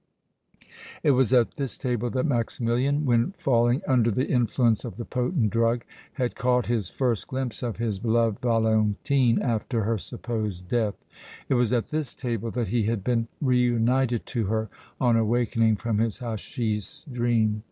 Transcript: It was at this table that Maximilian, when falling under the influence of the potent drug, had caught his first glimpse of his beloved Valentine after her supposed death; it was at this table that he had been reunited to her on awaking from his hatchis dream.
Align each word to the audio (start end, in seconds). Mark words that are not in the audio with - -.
It 1.03 1.11
was 1.11 1.31
at 1.31 1.57
this 1.57 1.77
table 1.77 2.09
that 2.09 2.25
Maximilian, 2.25 3.05
when 3.05 3.33
falling 3.33 3.83
under 3.87 4.09
the 4.09 4.25
influence 4.27 4.83
of 4.83 4.95
the 4.97 5.05
potent 5.05 5.51
drug, 5.51 5.83
had 6.13 6.35
caught 6.35 6.65
his 6.65 6.89
first 6.89 7.27
glimpse 7.27 7.61
of 7.61 7.77
his 7.77 7.99
beloved 7.99 8.39
Valentine 8.39 9.39
after 9.43 9.83
her 9.83 9.99
supposed 9.99 10.67
death; 10.67 10.95
it 11.49 11.53
was 11.53 11.71
at 11.71 11.89
this 11.89 12.15
table 12.15 12.49
that 12.49 12.69
he 12.69 12.85
had 12.87 13.03
been 13.03 13.27
reunited 13.41 14.25
to 14.25 14.45
her 14.45 14.69
on 14.99 15.15
awaking 15.17 15.75
from 15.75 15.99
his 15.99 16.17
hatchis 16.17 17.05
dream. 17.11 17.59